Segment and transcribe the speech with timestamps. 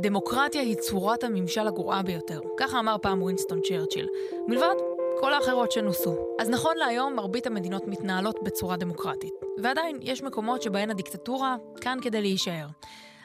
[0.00, 2.40] דמוקרטיה היא צורת הממשל הגרועה ביותר.
[2.58, 4.06] ככה אמר פעם ווינסטון צ'רצ'יל.
[4.48, 4.74] מלבד
[5.20, 6.16] כל האחרות שנוסו.
[6.40, 9.32] אז נכון להיום, מרבית המדינות מתנהלות בצורה דמוקרטית.
[9.62, 12.66] ועדיין, יש מקומות שבהן הדיקטטורה כאן כדי להישאר.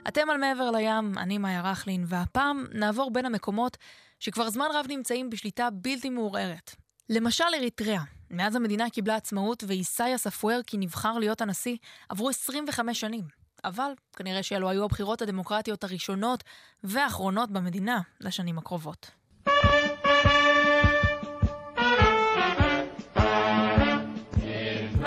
[0.08, 3.78] אתם על מעבר לים, אני מאיה רכלין, והפעם נעבור בין המקומות
[4.20, 6.76] שכבר זמן רב נמצאים בשליטה בלתי מעורערת.
[7.10, 8.02] למשל אריתריאה.
[8.32, 11.78] מאז המדינה קיבלה עצמאות ואיסאיאס אפוארקי נבחר להיות הנשיא,
[12.10, 13.43] עברו 25 שנים.
[13.66, 16.44] אבל כנראה שאלו היו הבחירות הדמוקרטיות הראשונות
[16.84, 19.12] והאחרונות במדינה לשנים הקרובות.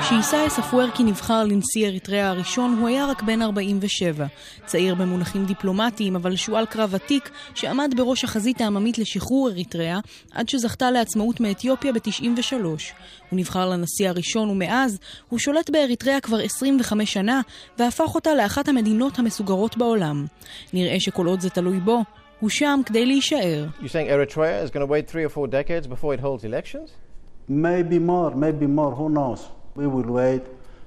[0.09, 4.27] כשאיסאיס אפוארקי נבחר לנשיא אריתריאה הראשון, הוא היה רק בן 47.
[4.67, 9.99] צעיר במונחים דיפלומטיים, אבל שועל קרב ותיק, שעמד בראש החזית העממית לשחרור אריתריאה,
[10.33, 12.53] עד שזכתה לעצמאות מאתיופיה ב-93.
[12.63, 12.79] הוא
[13.33, 14.99] נבחר לנשיא הראשון, ומאז
[15.29, 17.41] הוא שולט באריתריאה כבר 25 שנה,
[17.79, 20.27] והפך אותה לאחת המדינות המסוגרות בעולם.
[20.73, 22.03] נראה שכל עוד זה תלוי בו,
[22.41, 23.67] הוא שם כדי להישאר.
[27.49, 29.56] Maybe more, maybe more, who knows?
[29.77, 30.45] We will wait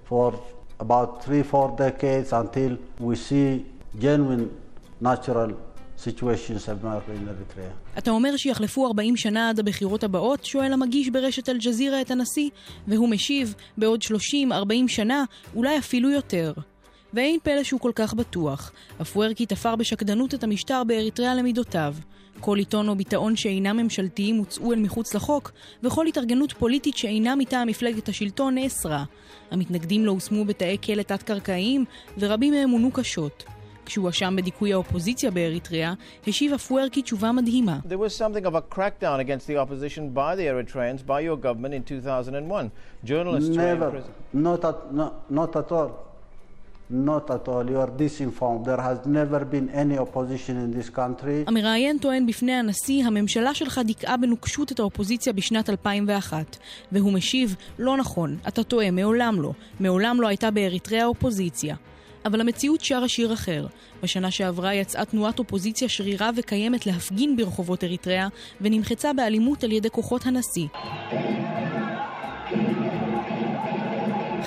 [0.09, 0.33] for
[0.79, 3.65] about three, four decades until we see
[4.05, 4.49] genuine
[5.01, 5.51] natural
[6.05, 7.71] situations emerge in Eritrea.
[7.97, 10.45] אתה אומר שיחלפו 40 שנה עד הבחירות הבאות?
[10.45, 12.49] שואל המגיש ברשת אל-ג'זירה את הנשיא,
[12.87, 14.11] והוא משיב, בעוד 30-40
[14.87, 15.23] שנה,
[15.55, 16.53] אולי אפילו יותר.
[17.13, 18.71] ואין פלא שהוא כל כך בטוח.
[19.01, 21.93] אפוארקי תפר בשקדנות את המשטר באריתריאה למידותיו.
[22.39, 25.51] כל עיתון או ביטאון שאינם ממשלתיים הוצאו אל מחוץ לחוק,
[25.83, 29.03] וכל התארגנות פוליטית שאינה מטעם מפלגת השלטון נאסרה.
[29.51, 31.85] המתנגדים לא הושמו בתאי כלא תת-קרקעיים,
[32.17, 33.43] ורבים מהם מונו קשות.
[33.85, 35.93] כשהוא הואשם בדיכוי האופוזיציה באריתריאה,
[36.27, 37.79] השיב אפוארקי תשובה מדהימה.
[37.87, 41.73] There was something of a crackdown against the opposition by the Eritreans, by your government
[41.73, 42.69] in 2001.
[43.03, 44.03] Journalists Never.
[44.33, 46.08] Not at, no, not at all.
[46.91, 47.69] Not at all.
[47.69, 48.65] You are disinformed.
[48.65, 51.45] There has never been any opposition in this country.
[51.47, 56.57] המראיין טוען בפני הנשיא, הממשלה שלך דיכאה בנוקשות את האופוזיציה בשנת 2001.
[56.91, 59.51] והוא משיב, לא נכון, אתה טועה, מעולם לא.
[59.79, 61.75] מעולם לא הייתה באריתריאה אופוזיציה.
[62.25, 63.67] אבל המציאות שרה שיר אחר.
[64.03, 68.27] בשנה שעברה יצאה תנועת אופוזיציה שרירה וקיימת להפגין ברחובות אריתריאה,
[68.61, 70.67] ונמחצה באלימות על ידי כוחות הנשיא.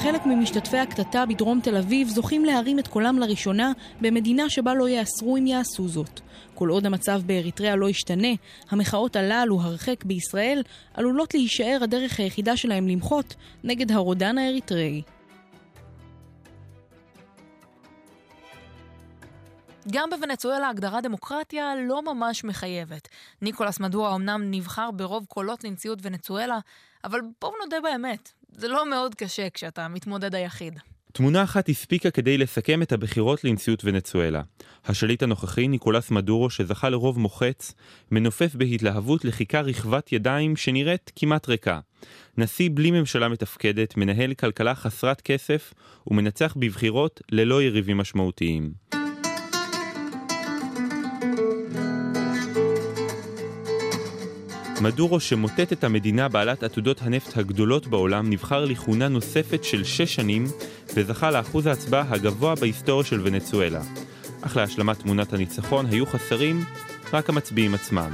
[0.02, 5.36] חלק ממשתתפי הקטטה בדרום תל אביב זוכים להרים את קולם לראשונה במדינה שבה לא יאסרו
[5.36, 6.20] אם יעשו זאת.
[6.54, 8.28] כל עוד המצב באריתריאה לא ישתנה,
[8.70, 10.62] המחאות הללו הרחק בישראל
[10.94, 15.02] עלולות להישאר הדרך היחידה שלהם למחות נגד הרודן האריתראי.
[19.90, 23.08] גם בוונצואלה הגדרה דמוקרטיה לא ממש מחייבת.
[23.42, 26.58] ניקולס מדורה אמנם נבחר ברוב קולות לנשיאות ונצואלה,
[27.04, 30.78] אבל בואו נודה באמת, זה לא מאוד קשה כשאתה המתמודד היחיד.
[31.12, 34.42] תמונה אחת הספיקה כדי לסכם את הבחירות לנשיאות ונצואלה.
[34.84, 37.74] השליט הנוכחי, ניקולס מדורו, שזכה לרוב מוחץ,
[38.10, 41.80] מנופף בהתלהבות לכיכר רחבת ידיים שנראית כמעט ריקה.
[42.38, 45.74] נשיא בלי ממשלה מתפקדת, מנהל כלכלה חסרת כסף
[46.06, 48.91] ומנצח בבחירות ללא יריבים משמעותיים.
[54.82, 60.46] מדורו שמוטט את המדינה בעלת עתודות הנפט הגדולות בעולם נבחר לכהונה נוספת של שש שנים
[60.94, 63.80] וזכה לאחוז ההצבעה הגבוה בהיסטוריה של ונצואלה.
[64.40, 66.64] אך להשלמת תמונת הניצחון היו חסרים
[67.12, 68.10] רק המצביעים עצמם.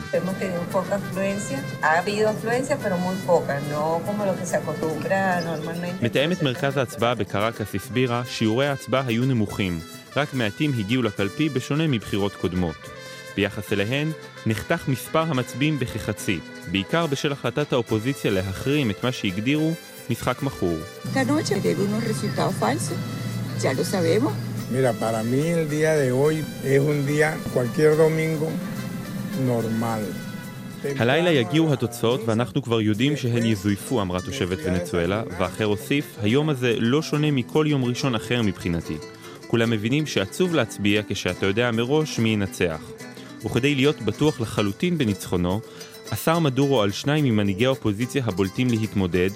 [6.02, 9.78] מתאמת מרכז ההצבעה בקרקס הסבירה, שיעורי ההצבעה היו נמוכים,
[10.16, 12.97] רק מעטים הגיעו לקלפי בשונה מבחירות קודמות.
[13.38, 14.08] ביחס אליהן,
[14.46, 16.38] נחתך מספר המצביעים בכחצי,
[16.70, 19.72] בעיקר בשל החלטת האופוזיציה להחרים את מה שהגדירו
[20.10, 20.78] משחק מכור.
[24.76, 26.34] Mira, para mí el día de hoy
[26.72, 28.48] es un día, cualquier domingo,
[29.46, 30.02] normal.
[30.98, 36.74] הלילה יגיעו התוצאות ואנחנו כבר יודעים שהן יזויפו, אמרה תושבת ונצואלה, ואחר הוסיף, היום הזה
[36.78, 38.96] לא שונה מכל יום ראשון אחר מבחינתי.
[39.46, 42.80] כולם מבינים שעצוב להצביע כשאתה יודע מראש מי ינצח.
[43.44, 45.60] וכדי להיות בטוח לחלוטין בניצחונו,
[46.10, 49.30] אסר מדורו על שניים ממנהיגי האופוזיציה הבולטים להתמודד,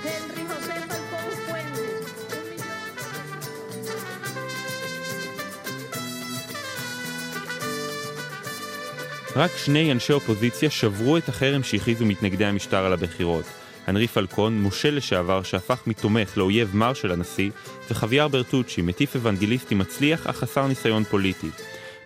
[9.35, 13.45] רק שני אנשי אופוזיציה שברו את החרם שהכריזו מתנגדי המשטר על הבחירות.
[13.87, 17.49] הנרי פלקון, מושל לשעבר שהפך מתומך לאויב מר של הנשיא,
[17.91, 21.49] וחוויאר ברטוצ'י, מטיף אוונגליסטי מצליח אך חסר ניסיון פוליטי.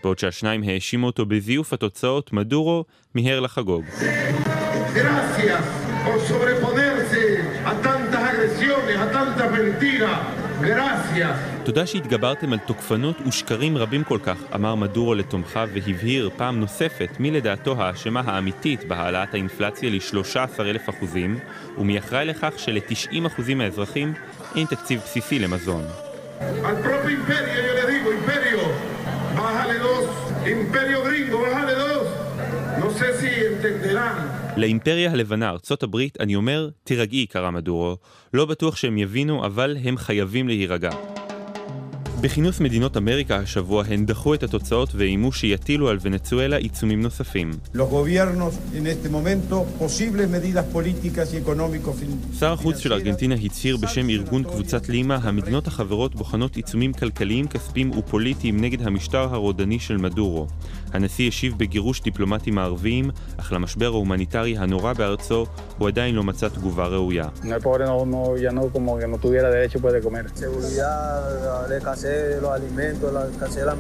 [0.04, 2.86] בעוד שהשניים האשימו אותו בזיוף התוצאות, מדורו
[3.16, 3.86] מיהר לחגוג.
[11.64, 17.32] תודה שהתגברתם על תוקפנות ושקרים רבים כל כך, אמר מדורו לתומכיו והבהיר פעם נוספת מי
[17.32, 21.40] לדעתו האשמה האמיתית בהעלאת האינפלציה ל-13,000 אחוזים,
[21.78, 24.14] ומי אחראי לכך של-90 אחוזים מהאזרחים
[24.56, 25.84] אין תקציב בסיסי למזון.
[26.70, 28.60] Al propio imperio yo le digo, imperio,
[29.38, 30.06] bájale dos,
[30.46, 32.08] imperio gringo, bájale dos.
[32.80, 34.37] No sé si entenderán.
[34.58, 37.98] לאימפריה הלבנה, ארצות הברית, אני אומר, תירגעי, קרא מדורו.
[38.34, 41.17] לא בטוח שהם יבינו, אבל הם חייבים להירגע.
[42.28, 47.52] בכינוס מדינות אמריקה השבוע הן דחו את התוצאות ואיימו שיטילו על ונצואלה עיצומים נוספים.
[52.40, 57.92] שר החוץ של ארגנטינה הצהיר בשם ארגון קבוצת לימה, המדינות החברות בוחנות עיצומים כלכליים, כספיים
[57.92, 60.48] ופוליטיים נגד המשטר הרודני של מדורו.
[60.94, 65.46] הנשיא השיב בגירוש דיפלומטים מערביים, אך למשבר ההומניטרי הנורא בארצו
[65.78, 67.28] הוא עדיין לא מצא תגובה ראויה.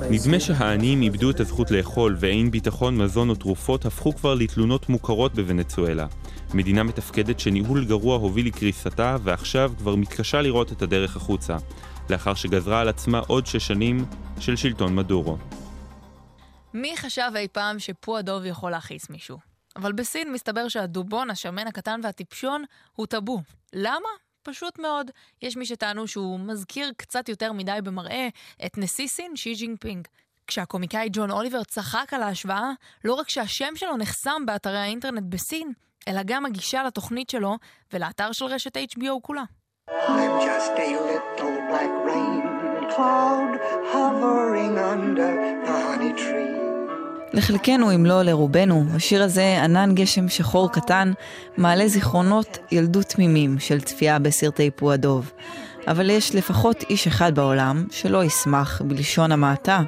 [0.09, 5.35] נדמה שהעניים איבדו את הזכות לאכול ואין ביטחון, מזון או תרופות הפכו כבר לתלונות מוכרות
[5.35, 6.07] בוונצואלה.
[6.53, 11.57] מדינה מתפקדת שניהול גרוע הוביל לקריסתה ועכשיו כבר מתקשה לראות את הדרך החוצה,
[12.09, 14.05] לאחר שגזרה על עצמה עוד שש שנים
[14.39, 15.37] של שלטון מדורו.
[16.73, 19.37] מי חשב אי פעם שפו הדוב יכול להכעיס מישהו?
[19.75, 22.63] אבל בסין מסתבר שהדובון, השמן הקטן והטיפשון
[22.95, 23.41] הוא טאבו.
[23.73, 24.09] למה?
[24.47, 25.11] פשוט מאוד.
[25.41, 28.27] יש מי שטענו שהוא מזכיר קצת יותר מדי במראה
[28.65, 30.07] את נשיא סין, שי ג'ינגפינג.
[30.47, 32.71] כשהקומיקאי ג'ון אוליבר צחק על ההשוואה,
[33.03, 35.71] לא רק שהשם שלו נחסם באתרי האינטרנט בסין,
[36.07, 37.55] אלא גם הגישה לתוכנית שלו
[37.93, 39.43] ולאתר של רשת HBO כולה.
[39.89, 42.57] I'm just a little black rain
[42.93, 43.53] cloud
[43.91, 45.31] hovering under
[45.65, 46.66] the honey tree.
[47.33, 51.11] לחלקנו, אם לא לרובנו, השיר הזה, ענן גשם שחור קטן,
[51.57, 55.31] מעלה זיכרונות ילדות תמימים של צפייה בסרטי פועדוב.
[55.87, 59.81] אבל יש לפחות איש אחד בעולם שלא ישמח, בלשון המעטה,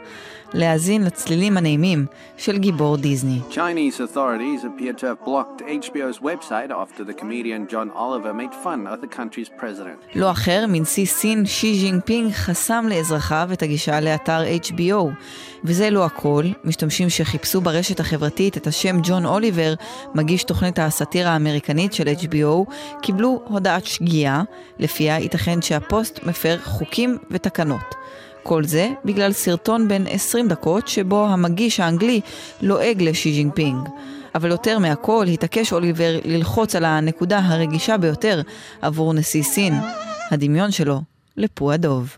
[0.54, 2.06] להאזין לצלילים הנעימים
[2.38, 3.40] של גיבור דיסני.
[3.52, 8.88] Chinese authorities appear to have blocked HBO's website after the comedian John Oliver made fun
[8.88, 10.16] of the country's president.
[10.16, 15.06] לא אחר מנשיא סין שי ז'ינפינג חסם לאזרחיו את הגישה לאתר HBO.
[15.64, 19.74] וזה לא הכל, משתמשים שחיפשו ברשת החברתית את השם ג'ון אוליבר,
[20.16, 22.72] מגיש תוכנית הסאטירה האמריקנית של HBO,
[23.02, 24.44] קיבלו הודעת שגיאה,
[24.80, 27.96] לפיה ייתכן שהפוסט מפר חוקים ותקנות.
[28.50, 32.22] כל זה בגלל סרטון בן 20 דקות שבו המגיש האנגלי
[32.62, 33.90] לועג לשי ג'ינפינג.
[34.36, 38.42] אבל יותר מהכל התעקש אוליבר ללחוץ על הנקודה הרגישה ביותר
[38.82, 39.74] עבור נשיא סין,
[40.32, 41.02] הדמיון שלו
[41.38, 42.18] לפו הדוב.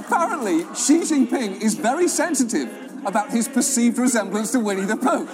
[0.00, 2.68] Apparently, Xi Jinping is very sensitive
[3.10, 5.24] about his perceived resemblance to Winnie the Pooh.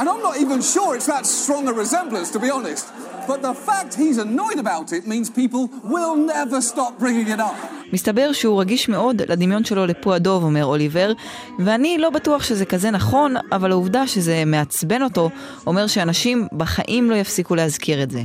[0.00, 2.86] And I'm not even sure it's that strong a resemblance, to be honest.
[3.30, 5.62] But the fact he's annoyed about it means people
[5.94, 7.54] will never stop bringing it up.
[7.92, 11.12] מסתבר שהוא רגיש מאוד לדמיון שלו לפו הדוב, אומר אוליבר,
[11.58, 15.30] ואני לא בטוח שזה כזה נכון, אבל העובדה שזה מעצבן אותו,
[15.66, 18.20] אומר שאנשים בחיים לא יפסיקו להזכיר את זה.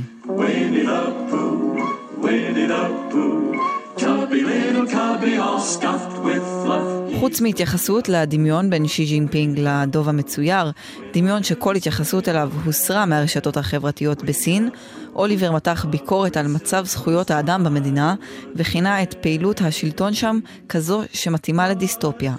[7.36, 10.72] חוץ מהתייחסות לדמיון בין שי ג'ינפינג לדוב המצויר,
[11.12, 14.68] דמיון שכל התייחסות אליו הוסרה מהרשתות החברתיות בסין,
[15.14, 18.14] אוליבר מתח ביקורת על מצב זכויות האדם במדינה,
[18.54, 20.38] וכינה את פעילות השלטון שם
[20.68, 22.34] כזו שמתאימה לדיסטופיה.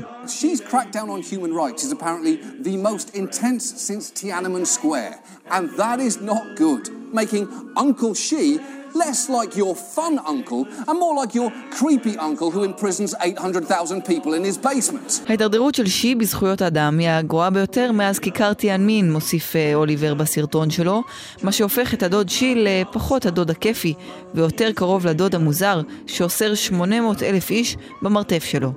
[5.50, 7.46] And that is not good, making
[7.78, 8.60] Uncle Xi
[9.04, 14.34] less like your fun uncle and more like your creepy uncle who imprisons 800,000 people
[14.34, 15.22] in his basement.
[15.28, 21.04] ההידרדרות של שי בזכויות האדם היא הגרועה ביותר מאז כיכר תיאנמין, מוסיף אוליבר בסרטון שלו,
[21.44, 23.94] מה שהופך את הדוד שי לפחות הדוד הכיפי,
[24.36, 28.72] ויותר קרוב לדוד המוזר, שאוסר 800 אלף איש במרתף שלו.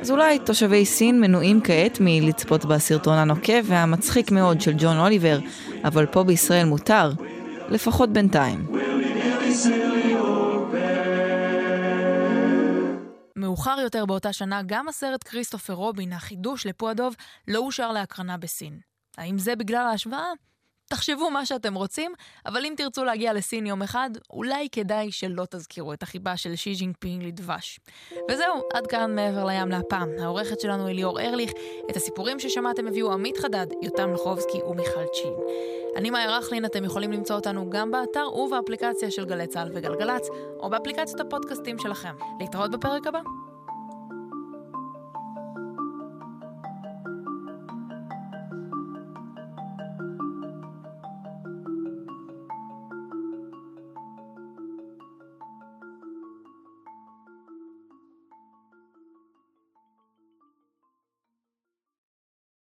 [0.00, 5.38] אז אולי תושבי סין מנועים כעת מלצפות בסרטון הנוקב והמצחיק מאוד של ג'ון אוליבר,
[5.84, 7.12] אבל פה בישראל מותר,
[7.70, 8.79] לפחות בינתיים.
[13.36, 17.14] מאוחר יותר באותה שנה, גם הסרט כריסטופר רובין, החידוש לפו הדב,
[17.48, 18.80] לא אושר להקרנה בסין.
[19.18, 20.32] האם זה בגלל ההשוואה?
[20.90, 22.12] תחשבו מה שאתם רוצים,
[22.46, 26.74] אבל אם תרצו להגיע לסין יום אחד, אולי כדאי שלא תזכירו את החיבה של שי
[26.74, 27.80] ג'ינפינג לדבש.
[28.30, 30.08] וזהו, עד כאן מעבר לים להפעם.
[30.22, 31.52] העורכת שלנו היא ליאור ארליך.
[31.90, 35.32] את הסיפורים ששמעתם הביאו עמית חדד, יותם לחובסקי ומיכל צ'ין.
[35.96, 40.28] אני מאיה רכלין, אתם יכולים למצוא אותנו גם באתר ובאפליקציה של גלי צה"ל וגלגלצ,
[40.60, 42.14] או באפליקציות הפודקאסטים שלכם.
[42.40, 43.49] להתראות בפרק הבא.